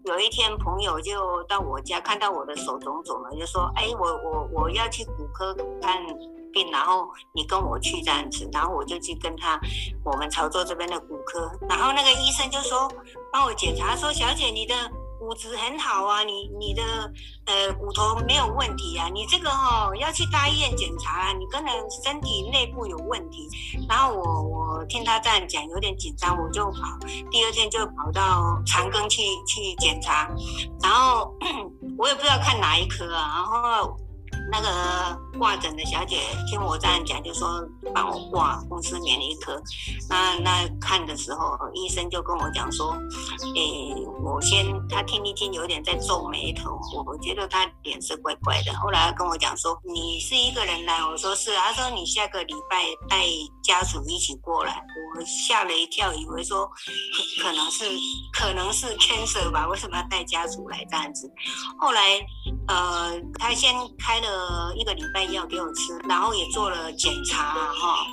[0.05, 6.01] 有一天朋友就到我家看到我的手肿肿了，就说，哎，我我我要去骨科看。
[6.55, 9.59] 病，然后你跟我去这样子，然后我就去跟他，
[10.05, 12.89] 我们潮州这边的骨科，然后那个医生就说
[13.31, 14.73] 帮我检查，说小姐你的
[15.19, 16.81] 骨质很好啊，你你的
[17.45, 21.67] 呃骨头没有问题啊，你这个、哦、要去大医院检查，你可能
[22.03, 23.49] 身体内部有问题。
[23.89, 26.97] 然后我我听他这样讲有点紧张，我就跑，
[27.29, 30.29] 第二天就跑到长庚去去检查，
[30.81, 31.35] 然后
[31.99, 33.97] 我也不知道看哪一科啊，然后。
[34.51, 39.61] 那个挂诊的小姐听我这样讲，就说帮我挂公司免疫科。
[40.09, 42.95] 那那看的时候，医生就跟我讲说，
[43.55, 48.73] 诶，我先他听一听，有点在皱眉头，我觉得他脸色怪怪的。
[48.79, 50.99] 后来他跟我讲说，你是一个人来？
[51.05, 51.53] 我说是。
[51.55, 53.25] 他说你下个礼拜带
[53.63, 54.81] 家属一起过来。
[55.17, 56.69] 我吓了一跳，以为说
[57.41, 57.85] 可能是
[58.33, 59.67] 可能是 cancer 吧？
[59.67, 61.31] 为什么要带家属来这样子？
[61.79, 62.01] 后来
[62.67, 68.05] 呃，他先开了呃一个礼拜药给我吃，然后也做了检查哈，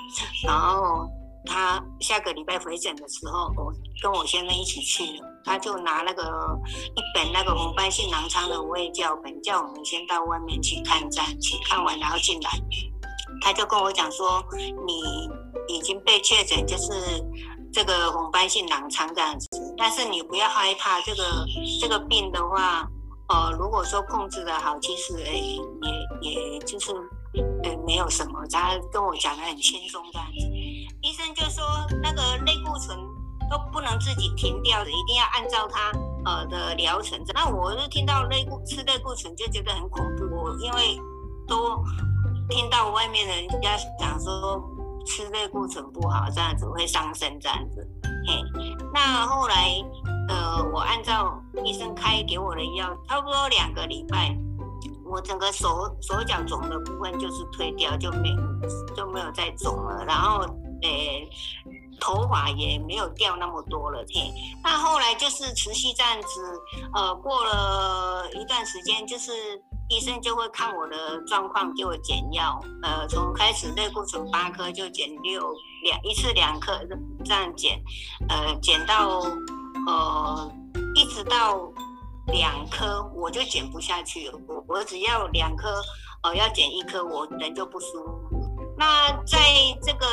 [0.46, 1.08] 然后
[1.44, 6.22] 他下个礼拜回诊的时候，我跟我先生一起去了，他就拿那个
[6.94, 12.50] 一本那个红斑性狼疮的胃教本，叫我们先到外面去看站，去看完然后进来。
[13.40, 14.44] 他就跟我讲说，
[14.86, 16.92] 你已经被确诊，就是
[17.72, 21.44] 这个红斑性狼疮这样子，但是你不要害怕这个
[21.80, 22.86] 这个病的话，
[23.30, 26.92] 呃，如果说控制得好，其实诶也也就是
[27.64, 28.46] 呃没有什么。
[28.50, 30.46] 他跟我讲的很轻松这样子。
[31.02, 31.64] 医生就说
[32.02, 32.96] 那个类固醇
[33.50, 35.92] 都不能自己停掉的，一定要按照他
[36.24, 37.22] 呃的疗程。
[37.34, 40.24] 那我就听到类固吃类固醇就觉得很恐怖，
[40.60, 40.98] 因为
[41.46, 41.82] 都。
[42.50, 44.62] 听到外面人家讲说
[45.06, 47.88] 吃类固醇不好，这样子会伤身，这样子。
[48.26, 48.42] 嘿，
[48.92, 49.80] 那后来，
[50.28, 54.36] 呃，我按照医生开给我的药，差不多两个礼拜，
[55.12, 58.34] 我整个手手脚肿的部分就是退掉，就没
[58.96, 60.02] 就没有再肿了。
[60.06, 60.40] 然后，
[60.80, 60.90] 呃，
[62.00, 64.02] 头发也没有掉那么多了。
[64.14, 64.32] 嘿，
[64.64, 66.60] 那后来就是持续这样子，
[66.94, 69.62] 呃，过了一段时间，就是。
[69.88, 72.58] 医生就会看我的状况，给我减药。
[72.82, 76.72] 呃，从开始类固醇八颗就减六两，一次两颗
[77.22, 77.78] 这样减，
[78.30, 79.20] 呃，减到
[79.86, 80.50] 呃
[80.94, 81.70] 一直到
[82.26, 84.30] 两颗我就减不下去。
[84.46, 85.82] 我我只要两颗，
[86.22, 88.20] 呃，要减一颗我人就不舒服。
[88.76, 89.38] 那在
[89.82, 90.06] 这个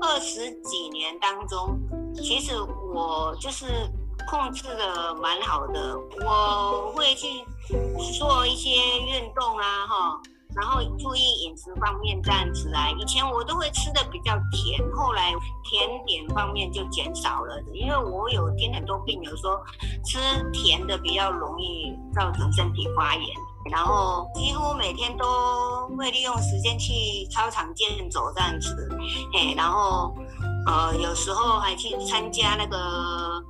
[0.00, 1.78] 二十几年当中，
[2.14, 2.52] 其实
[2.94, 3.66] 我就是。
[4.26, 7.44] 控制的蛮好的，我会去
[8.16, 10.22] 做一些运动啊，哈，
[10.56, 12.90] 然后注意饮食方面这样子啊。
[12.98, 15.32] 以前我都会吃的比较甜，后来
[15.64, 19.60] 甜点方面就减少了，因为我有听很多病友说
[20.04, 20.18] 吃
[20.52, 23.26] 甜的比较容易造成身体发炎，
[23.70, 28.88] 然后几乎每天都会利用时间去操场健走这样子，
[29.34, 30.14] 哎，然后
[30.66, 33.42] 呃有时候还去参加那个。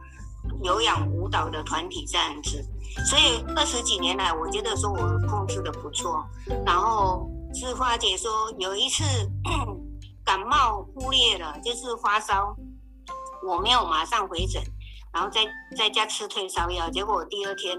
[0.62, 2.64] 有氧舞蹈的团体这样子，
[3.09, 4.97] 所以二十几年来，我觉得说我
[5.29, 6.25] 控制的不错。
[6.65, 9.03] 然后是花姐说有一次
[10.25, 12.57] 感冒忽略了，就是发烧，
[13.47, 14.63] 我没有马上回诊，
[15.13, 15.45] 然后在
[15.77, 17.77] 在家吃退烧药，结果第二天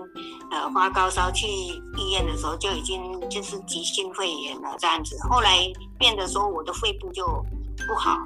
[0.52, 5.66] 呃发高烧去医院的时候就已经就是急性肺炎了这样子，后来
[5.98, 7.26] 变得说我的肺部就
[7.88, 8.18] 不好。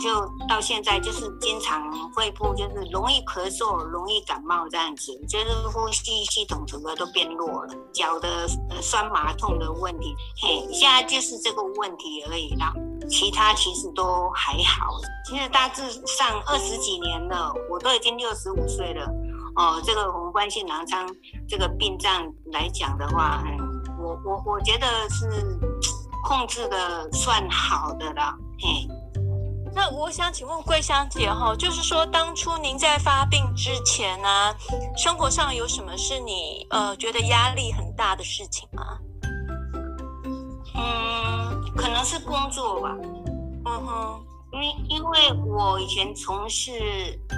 [0.00, 1.82] 就到现在就是经常
[2.14, 8.46] 肺部就是容易咳嗽、容易感冒这样子，就是呼吸系统整个都变弱了，脚的
[8.82, 12.72] 酸麻痛的问题，嘿，现在就是这个问题而已啦，
[13.08, 14.92] 其他其实都还好。
[15.26, 19.06] 其实大致上二十几年了，我都已经六十五岁了，
[19.56, 21.08] 哦，这个红斑性狼疮
[21.48, 22.10] 这个病症
[22.52, 23.58] 来讲的话，嗯
[23.98, 25.58] 我我我觉得是
[26.22, 28.86] 控制的算好的了，嘿。
[29.74, 34.56] 那我想请问桂香姐哈，就是说当初您在发病之前呢、啊，
[34.96, 38.98] 生活上有什么是你呃觉得压力很大的事情吗？
[40.76, 42.96] 嗯，可能是工作吧。
[43.66, 46.70] 嗯哼，因为因为我以前从事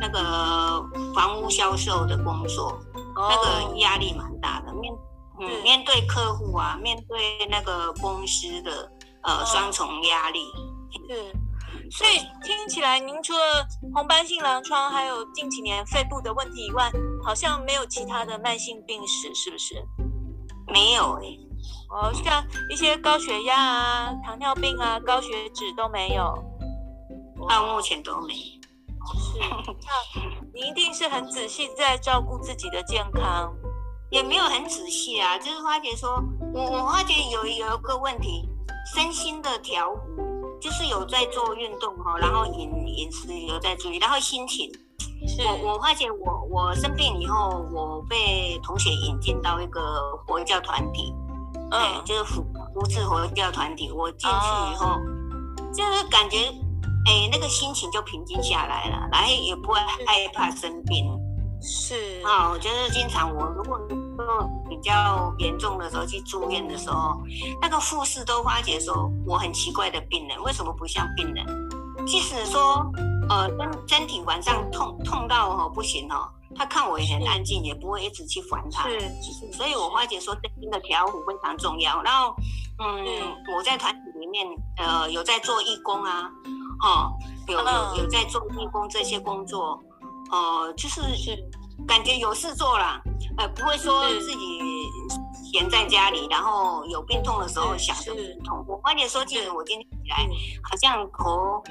[0.00, 2.78] 那个房屋销售的工作，
[3.16, 3.36] 哦、那
[3.70, 4.92] 个压力蛮大的，面
[5.40, 10.40] 嗯面对客户啊，面对那个公司的呃双重压力。
[11.08, 11.32] 是。
[11.90, 16.90] 所以听起来，您除了红斑性狼疮，还有近几年肺部的问题以外，
[17.24, 19.74] 好像没有其他的慢性病史，是不是？
[20.72, 21.40] 没有诶、欸。
[21.88, 26.34] 哦，像一些高血压啊、糖尿病啊、高血脂都没有，
[27.48, 28.34] 到目前都没。
[28.34, 33.54] 是， 那你一定是很仔细在照顾自己的健康，
[34.10, 35.38] 也没有很仔细啊。
[35.38, 36.20] 就是花姐说，
[36.52, 38.48] 我我花姐有有一个问题，
[38.92, 40.25] 身心的调和。
[40.60, 44.70] 就是有在做运动哈，然后饮饮食有在注意，然后心情，
[45.44, 49.80] 我我发现我我生病以后，我被同学引进到一个
[50.26, 51.14] 佛教团体，
[51.70, 55.00] 嗯，就是福福智佛教团体，我进去以后，哦、
[55.72, 56.38] 就是感觉
[57.06, 61.06] 哎那个心情就平静下来了，然后也不会害怕生病，
[61.60, 62.22] 是。
[62.24, 63.80] 啊，我就是经常我如果。
[64.68, 67.20] 比较严重的时候去住院的时候，
[67.60, 71.44] 那个护士都发觉说我很奇怪的病人，为什么不像病人？
[72.06, 72.90] 即使说
[73.28, 78.88] 呃身身体晚上痛痛到哦不行哦，他看我也很安静，也不会一直去烦他。
[78.88, 79.00] 是，
[79.52, 82.00] 所以我发觉说身心的调护非常重要。
[82.02, 82.34] 然后
[82.78, 83.04] 嗯，
[83.56, 84.46] 我在团体里面
[84.76, 86.30] 呃有在做义工啊，
[86.84, 87.12] 哦
[87.48, 89.82] 有有有在做义工这些工作，
[90.30, 91.00] 呃就是。
[91.16, 91.36] 是
[91.86, 93.00] 感觉有事做了，
[93.38, 94.60] 呃，不会说自己
[95.52, 98.64] 闲在家里，然后有病痛的时候想着病痛。
[98.66, 100.16] 我发现说，其实我今天起来
[100.62, 101.62] 好像头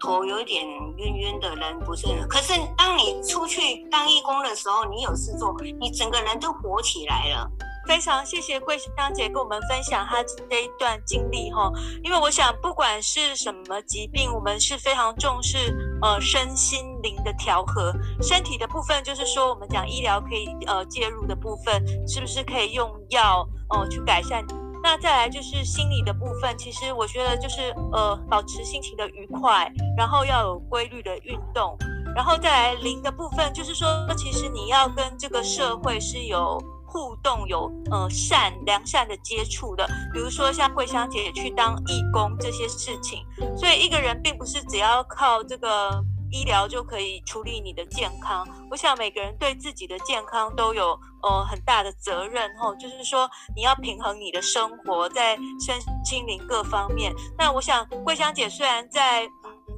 [0.00, 0.64] 头有点
[0.98, 2.06] 晕晕的人不是。
[2.28, 7.50] 可是当你出去当义工的时候，你有事做，你整个人都活起来了。
[7.86, 11.70] 非常谢谢桂香姐跟我们分享她这一段经历哈，
[12.02, 17.92] 因为我想不管是什么疾病，我们是非常重视呃身心灵的调和。
[18.22, 24.44] 身体的部分就是说我们讲医疗可以呃介入的部分，是不是可以用药哦、呃、去改善？
[24.82, 31.76] 那再来就是心理的部分，其实我觉得就是呃保持心情的愉快，然后要有规律的运动，
[32.14, 36.58] 然后再来灵的部分，就是说其实你要跟这个社会是有。
[36.94, 43.26] 互动有呃善良善的接触的，比如说像桂香姐去当义工这些事情，
[43.58, 48.46] 所以一个人并不是只要靠这个医疗就可以处理你的健康。
[48.70, 55.36] 我想每个人对自己的健康都有呃很大的责任吼，就是说你要平衡你的生活在
[55.66, 57.12] 身心灵各方面。
[57.36, 59.28] 那我想桂香姐虽然在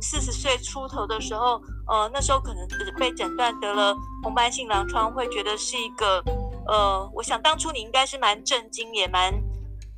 [0.03, 1.59] 四十岁出头的时候，
[1.89, 6.23] 呃那时候可能只被诊断得了红斑性狼疮，会觉得是一个。
[6.69, 9.33] 呃，我想当初你应该是蛮震惊，也蛮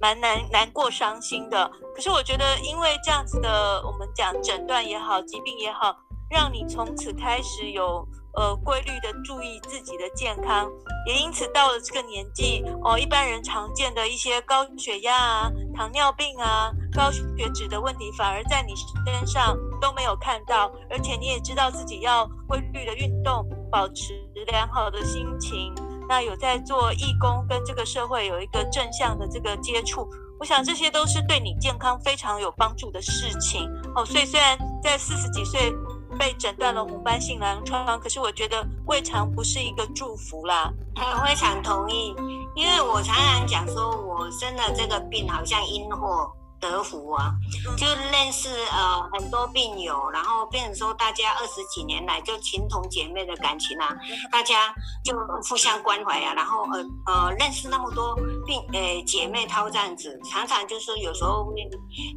[0.00, 1.70] 蛮难难过、伤心的。
[1.94, 5.96] 可是我觉得，因为这样子的，我们讲诊断也好，疾病也好，
[6.30, 10.70] 让你从此开始有呃规律的注意自己的健康，
[11.06, 17.22] 也因此到了这个年纪，哦、一般人常见的一些高血压啊、糖尿病啊、高血
[17.54, 18.74] 脂的问题，反而在你
[19.06, 24.14] 身上都没有看到，而且你也知道自己要规律的运动，保持
[24.46, 25.74] 良好的心情。
[26.08, 30.08] 那有在做义工，跟这个社会有一个正向的这个接触，
[30.40, 34.04] 我想这些都是对你健康非常有帮助的事情哦。
[34.04, 35.70] 所以虽然在四十几岁
[36.18, 40.72] 被诊断了红斑性狼疮，可是我觉得未尝不是一个祝福啦。
[40.96, 42.14] 我非常同意，
[42.56, 46.32] 因为我常常讲说，我生了这个病好像因祸。
[46.60, 47.32] 德福啊，
[47.76, 53.96] 就认识呃很多病友，然后变成说大家二十几年来就情同姐妹的感情啊，
[54.30, 55.16] 大家就
[55.48, 61.54] 互相关怀啊，然后呃呃认识那么多病呃姐妹淘这样子，常常就是有时候会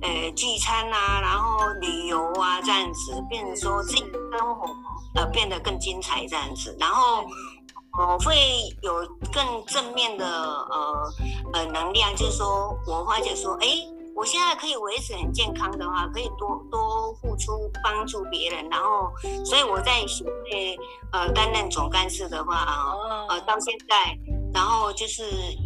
[0.02, 4.02] 呃聚餐啊，然后旅游啊这样子，变成说自己
[4.38, 4.68] 生活
[5.16, 7.24] 呃变得更精彩这样子，然后
[8.00, 8.36] 我会
[8.82, 11.14] 有更正面的呃
[11.54, 13.68] 呃能量，就是说我发觉说哎。
[14.22, 17.54] 我现在可以维持很健康的话，可以多多付出
[17.84, 19.12] 帮助别人，然后，
[19.44, 20.78] 所以我在学会
[21.12, 22.64] 呃担任总干事的话，
[23.30, 24.16] 呃到现在，
[24.54, 25.24] 然后就是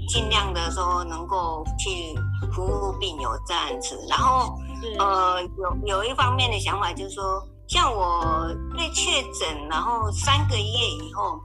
[0.07, 2.17] 尽量的说能够去
[2.53, 4.55] 服务病友这样子，然后
[4.99, 8.47] 呃有有一方面的想法就是说，像我
[8.77, 11.37] 被确诊，然后三个月以后，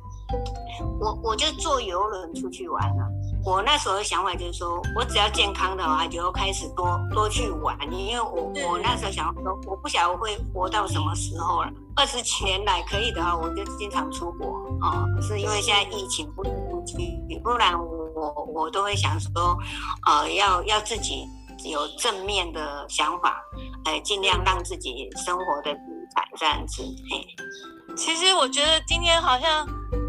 [1.01, 3.03] 我我就坐游轮出去玩了。
[3.43, 7.77] 我那时候的想法就是说，我只要健康的话，就开始多多去玩。
[7.91, 11.73] 因为我我那时候想说，我不晓得会活到什么时候了。
[11.97, 14.47] 二十几年来，可以的话，我就经常出国
[14.83, 15.07] 哦。
[15.23, 19.57] 是因为现在疫情不能出去，不然我我都会想说，
[20.07, 21.27] 呃，要要自己
[21.65, 23.41] 有正面的想法，
[23.87, 25.83] 呃，尽量让自己生活的精
[26.15, 26.83] 彩这样子。
[27.11, 27.27] 嘿，
[27.97, 29.67] 其实我觉得今天好像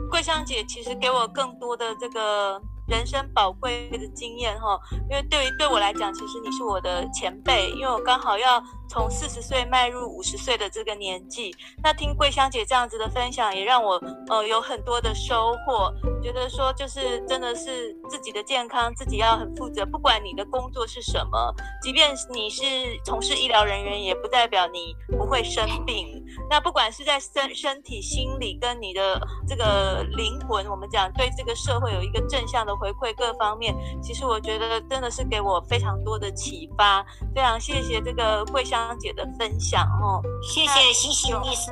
[0.10, 2.62] 桂香姐其实给我更多的这个。
[2.92, 4.78] 人生宝贵的经验哈，
[5.10, 8.62] 因为对于对我来讲，其实你是我的前辈，因为我刚好要
[8.92, 11.56] 从四十岁迈入五十岁的这个年纪。
[11.82, 13.94] 那听桂香姐这样子的分享，也让我
[14.28, 22.64] 呃有很多的收获，觉得说就是真的是自己的健康自己要很负责，不管你的工作是什么，即便你是
[23.06, 26.22] 从事医疗人员，也不代表你不会生病。
[26.50, 33.74] 那不管是在身身体、心理跟你的这个灵魂，我们讲对这个社会有一个正向的回馈，各方面，
[34.04, 37.06] 其实我觉得真的是给我非常多的启发。
[37.34, 41.72] 非常谢谢这个桂香香姐的分享哦，谢谢西西医师，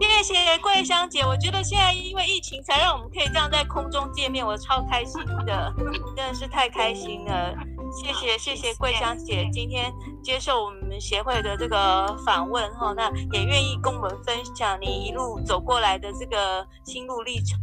[0.00, 1.24] 谢谢桂香姐。
[1.24, 5.72] 我觉得现在因为疫情，才让我们可以这样在空中见面，我超开心的，
[6.14, 7.54] 真的是太开心了。
[7.90, 17.58] 谢谢谢谢桂香姐今天接受我们协会的这个访问哈，那也愿意跟我们分享你一路走过来的这个心路历程。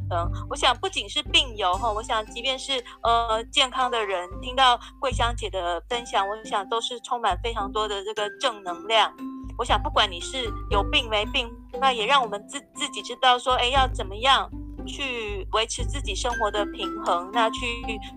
[0.49, 9.13] 我想不仅是病友哈，我想即便是呃健康的人，听到桂香姐的分享，我想都是充满非常多的这个正能量。
[9.57, 11.49] 我想不管你是有病没病，
[11.79, 14.49] 那也让我们自自己知道说，哎，要怎么样。
[14.85, 17.65] 去维持自己生活的平衡，那去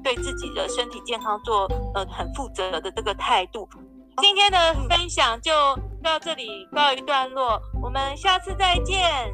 [0.02, 3.68] 对自己的身体健康做呃很负责的这个态度。
[4.20, 5.52] 今天的分享就
[6.02, 9.32] 到这里告一段落，我们下次再见。